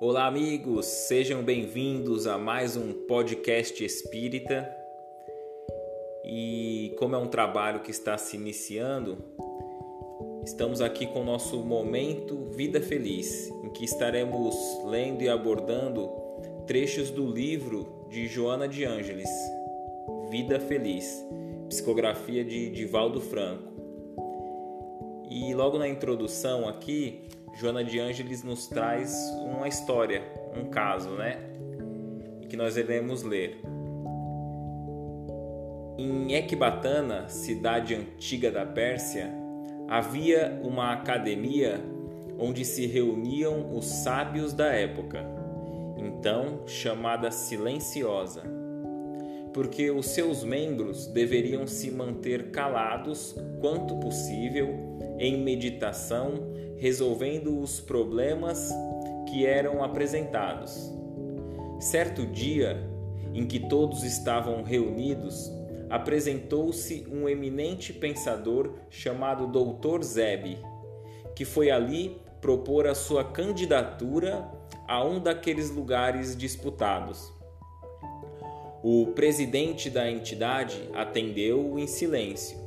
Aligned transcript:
Olá, 0.00 0.26
amigos, 0.26 0.86
sejam 0.86 1.44
bem-vindos 1.44 2.26
a 2.26 2.36
mais 2.36 2.76
um 2.76 2.92
podcast 3.06 3.84
espírita. 3.84 4.68
E 6.24 6.92
como 6.98 7.14
é 7.14 7.18
um 7.18 7.28
trabalho 7.28 7.80
que 7.80 7.92
está 7.92 8.18
se 8.18 8.36
iniciando, 8.36 9.24
estamos 10.44 10.80
aqui 10.80 11.06
com 11.06 11.20
o 11.20 11.24
nosso 11.24 11.58
momento 11.58 12.50
Vida 12.56 12.80
Feliz, 12.80 13.48
em 13.62 13.70
que 13.70 13.84
estaremos 13.84 14.56
lendo 14.84 15.22
e 15.22 15.28
abordando 15.28 16.10
trechos 16.66 17.10
do 17.10 17.30
livro 17.30 18.06
de 18.10 18.26
Joana 18.26 18.66
de 18.66 18.84
Ângeles, 18.84 19.30
Vida 20.28 20.58
Feliz, 20.58 21.24
psicografia 21.68 22.44
de 22.44 22.68
Divaldo 22.68 23.20
Franco. 23.20 23.73
E 25.34 25.52
logo 25.52 25.78
na 25.80 25.88
introdução 25.88 26.68
aqui, 26.68 27.22
Joana 27.54 27.82
de 27.82 27.98
Ângeles 27.98 28.44
nos 28.44 28.68
traz 28.68 29.12
uma 29.44 29.66
história, 29.66 30.22
um 30.56 30.66
caso, 30.66 31.10
né? 31.10 31.38
Que 32.48 32.56
nós 32.56 32.76
devemos 32.76 33.24
ler. 33.24 33.58
Em 35.98 36.34
Ecbatana, 36.34 37.28
cidade 37.28 37.96
antiga 37.96 38.48
da 38.48 38.64
Pérsia, 38.64 39.28
havia 39.88 40.56
uma 40.62 40.92
academia 40.92 41.80
onde 42.38 42.64
se 42.64 42.86
reuniam 42.86 43.76
os 43.76 43.86
sábios 43.86 44.52
da 44.52 44.66
época, 44.66 45.26
então 45.96 46.62
chamada 46.64 47.32
Silenciosa, 47.32 48.44
porque 49.54 49.88
os 49.88 50.06
seus 50.06 50.42
membros 50.42 51.06
deveriam 51.06 51.64
se 51.64 51.88
manter 51.90 52.50
calados 52.50 53.36
quanto 53.60 53.96
possível 54.00 54.68
em 55.18 55.40
meditação 55.40 56.52
resolvendo 56.76 57.60
os 57.60 57.80
problemas 57.80 58.70
que 59.30 59.46
eram 59.46 59.82
apresentados. 59.82 60.92
Certo 61.80 62.26
dia, 62.26 62.82
em 63.32 63.46
que 63.46 63.60
todos 63.60 64.02
estavam 64.02 64.62
reunidos, 64.64 65.50
apresentou-se 65.88 67.06
um 67.10 67.28
eminente 67.28 67.92
pensador 67.92 68.74
chamado 68.90 69.46
Dr. 69.46 70.02
Zeb, 70.02 70.58
que 71.34 71.44
foi 71.44 71.70
ali 71.70 72.20
propor 72.40 72.88
a 72.88 72.94
sua 72.94 73.24
candidatura 73.24 74.46
a 74.88 75.04
um 75.04 75.20
daqueles 75.20 75.70
lugares 75.70 76.36
disputados. 76.36 77.32
O 78.86 79.06
presidente 79.14 79.88
da 79.88 80.10
entidade 80.10 80.90
atendeu 80.92 81.78
em 81.78 81.86
silêncio 81.86 82.58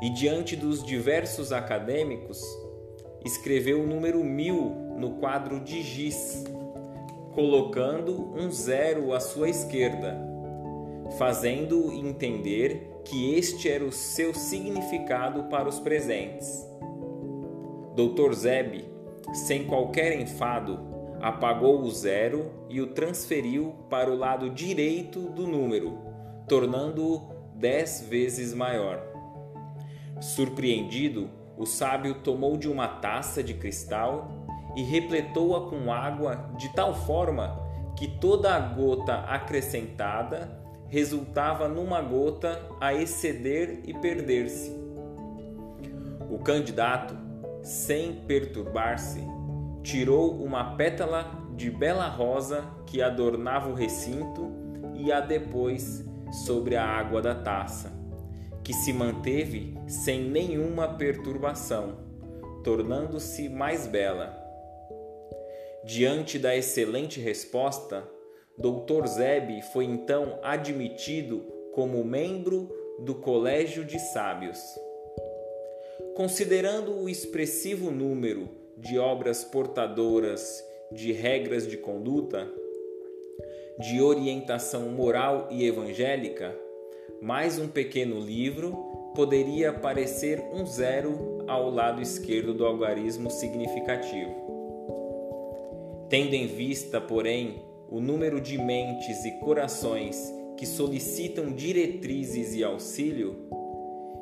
e, 0.00 0.08
diante 0.08 0.56
dos 0.56 0.82
diversos 0.82 1.52
acadêmicos, 1.52 2.40
escreveu 3.26 3.82
o 3.82 3.86
número 3.86 4.24
mil 4.24 4.74
no 4.96 5.16
quadro 5.16 5.60
de 5.60 5.82
giz, 5.82 6.42
colocando 7.34 8.32
um 8.34 8.50
zero 8.50 9.12
à 9.12 9.20
sua 9.20 9.50
esquerda, 9.50 10.18
fazendo 11.18 11.92
entender 11.92 13.02
que 13.04 13.34
este 13.34 13.68
era 13.68 13.84
o 13.84 13.92
seu 13.92 14.32
significado 14.32 15.42
para 15.50 15.68
os 15.68 15.78
presentes. 15.78 16.66
Dr. 17.94 18.32
Zeb, 18.32 18.82
sem 19.34 19.66
qualquer 19.66 20.18
enfado, 20.18 20.93
apagou 21.24 21.80
o 21.80 21.90
zero 21.90 22.52
e 22.68 22.82
o 22.82 22.88
transferiu 22.88 23.74
para 23.88 24.10
o 24.10 24.14
lado 24.14 24.50
direito 24.50 25.20
do 25.30 25.46
número, 25.46 25.96
tornando-o 26.46 27.32
dez 27.54 28.06
vezes 28.06 28.52
maior. 28.52 29.02
Surpreendido, 30.20 31.30
o 31.56 31.64
sábio 31.64 32.16
tomou 32.16 32.58
de 32.58 32.68
uma 32.68 32.86
taça 32.86 33.42
de 33.42 33.54
cristal 33.54 34.28
e 34.76 34.82
repletou-a 34.82 35.70
com 35.70 35.90
água 35.90 36.50
de 36.58 36.68
tal 36.74 36.94
forma 36.94 37.58
que 37.96 38.06
toda 38.06 38.54
a 38.54 38.60
gota 38.60 39.20
acrescentada 39.20 40.62
resultava 40.88 41.68
numa 41.68 42.02
gota 42.02 42.68
a 42.78 42.92
exceder 42.92 43.80
e 43.86 43.94
perder-se. 43.94 44.76
O 46.28 46.38
candidato, 46.40 47.16
sem 47.62 48.12
perturbar-se, 48.12 49.33
tirou 49.84 50.42
uma 50.42 50.74
pétala 50.76 51.30
de 51.54 51.70
bela 51.70 52.08
rosa 52.08 52.64
que 52.86 53.00
adornava 53.00 53.68
o 53.68 53.74
recinto 53.74 54.50
e 54.94 55.12
a 55.12 55.20
depois 55.20 56.04
sobre 56.44 56.74
a 56.74 56.84
água 56.84 57.22
da 57.22 57.34
taça 57.34 58.02
que 58.64 58.72
se 58.72 58.94
manteve 58.94 59.76
sem 59.86 60.22
nenhuma 60.22 60.88
perturbação, 60.88 61.98
tornando-se 62.64 63.46
mais 63.50 63.86
bela. 63.86 64.34
Diante 65.84 66.38
da 66.38 66.56
excelente 66.56 67.20
resposta, 67.20 68.08
Dr. 68.56 69.06
Zeb 69.06 69.60
foi 69.70 69.84
então 69.84 70.38
admitido 70.42 71.44
como 71.74 72.02
membro 72.02 72.74
do 73.00 73.14
Colégio 73.16 73.84
de 73.84 73.98
Sábios. 73.98 74.58
Considerando 76.16 76.96
o 77.02 77.06
expressivo 77.06 77.90
número 77.90 78.63
de 78.76 78.98
obras 78.98 79.44
portadoras 79.44 80.62
de 80.92 81.12
regras 81.12 81.66
de 81.66 81.76
conduta, 81.76 82.48
de 83.80 84.00
orientação 84.00 84.88
moral 84.90 85.48
e 85.50 85.66
evangélica, 85.66 86.56
mais 87.20 87.58
um 87.58 87.66
pequeno 87.66 88.20
livro 88.20 88.72
poderia 89.14 89.72
parecer 89.72 90.40
um 90.52 90.64
zero 90.64 91.44
ao 91.48 91.70
lado 91.70 92.00
esquerdo 92.00 92.54
do 92.54 92.64
algarismo 92.64 93.30
significativo. 93.30 94.44
Tendo 96.08 96.34
em 96.34 96.46
vista, 96.46 97.00
porém, 97.00 97.62
o 97.88 98.00
número 98.00 98.40
de 98.40 98.56
mentes 98.56 99.24
e 99.24 99.32
corações 99.40 100.32
que 100.56 100.66
solicitam 100.66 101.52
diretrizes 101.52 102.54
e 102.54 102.62
auxílio, 102.62 103.48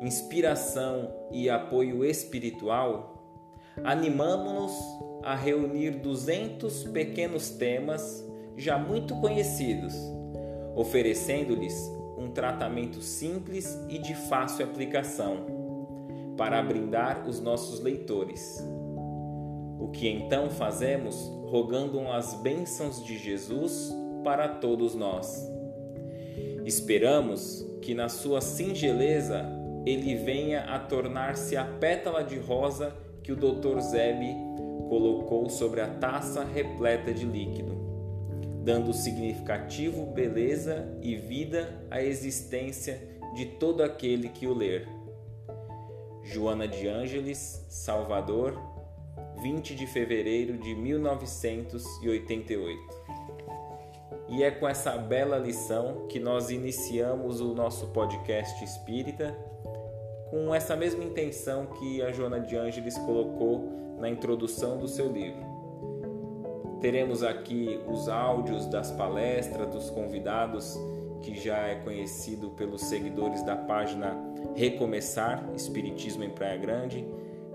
inspiração 0.00 1.14
e 1.30 1.48
apoio 1.48 2.04
espiritual, 2.04 3.15
animamo-nos 3.84 4.72
a 5.22 5.34
reunir 5.34 5.90
200 5.90 6.84
pequenos 6.84 7.50
temas 7.50 8.24
já 8.56 8.78
muito 8.78 9.14
conhecidos, 9.16 9.94
oferecendo-lhes 10.74 11.74
um 12.16 12.30
tratamento 12.30 13.02
simples 13.02 13.78
e 13.88 13.98
de 13.98 14.14
fácil 14.14 14.64
aplicação, 14.64 16.34
para 16.36 16.62
brindar 16.62 17.26
os 17.28 17.40
nossos 17.40 17.80
leitores. 17.80 18.64
O 19.78 19.88
que 19.88 20.08
então 20.08 20.50
fazemos 20.50 21.14
rogando 21.46 22.00
as 22.10 22.34
bênçãos 22.34 23.04
de 23.04 23.18
Jesus 23.18 23.94
para 24.24 24.48
todos 24.48 24.94
nós. 24.94 25.48
Esperamos 26.64 27.64
que 27.80 27.94
na 27.94 28.08
sua 28.08 28.40
singeleza 28.40 29.44
ele 29.86 30.16
venha 30.16 30.62
a 30.62 30.78
tornar-se 30.80 31.56
a 31.56 31.64
pétala 31.64 32.24
de 32.24 32.38
rosa 32.38 32.92
que 33.26 33.32
o 33.32 33.36
Dr. 33.36 33.78
Zeb 33.80 34.22
colocou 34.88 35.50
sobre 35.50 35.82
a 35.82 35.88
taça 35.88 36.44
repleta 36.44 37.12
de 37.12 37.26
líquido 37.26 37.76
dando 38.66 38.92
significativo 38.92 40.04
beleza 40.06 40.98
e 41.00 41.14
vida 41.14 41.86
à 41.88 42.02
existência 42.02 43.00
de 43.36 43.46
todo 43.46 43.84
aquele 43.84 44.28
que 44.28 44.44
o 44.44 44.52
ler. 44.52 44.88
Joana 46.24 46.66
de 46.66 46.88
Ângeles, 46.88 47.64
Salvador, 47.68 48.60
20 49.40 49.76
de 49.76 49.86
fevereiro 49.86 50.58
de 50.58 50.74
1988. 50.74 53.06
E 54.30 54.42
é 54.42 54.50
com 54.50 54.66
essa 54.66 54.98
bela 54.98 55.38
lição 55.38 56.08
que 56.08 56.18
nós 56.18 56.50
iniciamos 56.50 57.40
o 57.40 57.54
nosso 57.54 57.86
podcast 57.92 58.64
espírita, 58.64 59.38
com 60.36 60.54
essa 60.54 60.76
mesma 60.76 61.02
intenção 61.02 61.64
que 61.64 62.02
a 62.02 62.12
Joana 62.12 62.38
de 62.38 62.56
Ângeles 62.56 62.98
colocou 62.98 63.96
na 63.98 64.10
introdução 64.10 64.76
do 64.76 64.86
seu 64.86 65.10
livro. 65.10 65.40
Teremos 66.78 67.22
aqui 67.22 67.80
os 67.88 68.06
áudios 68.06 68.66
das 68.66 68.90
palestras 68.90 69.66
dos 69.72 69.88
convidados, 69.88 70.78
que 71.22 71.34
já 71.34 71.56
é 71.56 71.76
conhecido 71.76 72.50
pelos 72.50 72.82
seguidores 72.82 73.42
da 73.44 73.56
página 73.56 74.14
Recomeçar 74.54 75.42
Espiritismo 75.54 76.22
em 76.22 76.30
Praia 76.30 76.58
Grande, 76.58 77.08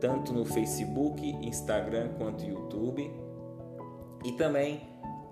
tanto 0.00 0.32
no 0.32 0.46
Facebook, 0.46 1.22
Instagram 1.46 2.08
quanto 2.16 2.42
YouTube. 2.42 3.12
E 4.24 4.32
também 4.32 4.80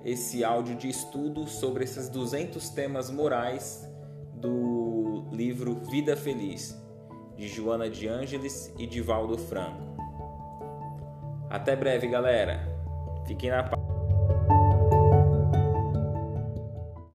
esse 0.05 0.45
áudio 0.45 0.77
de 0.77 0.91
estudo 0.91 1.49
sobre 1.49 1.85
esses 1.85 2.11
200 2.11 2.69
temas 2.69 3.11
morais 3.11 3.89
do 4.35 5.25
livro 5.33 5.77
Vida 5.91 6.15
Feliz, 6.17 6.79
de 7.41 7.49
Joana 7.49 7.89
de 7.89 8.07
Ângeles 8.07 8.71
e 8.79 8.87
de 8.87 9.01
Valdo 9.01 9.39
Franco. 9.39 9.97
Até 11.49 11.75
breve, 11.75 12.07
galera! 12.07 12.69
Fiquem 13.27 13.49
na 13.49 13.63
paz. 13.63 13.90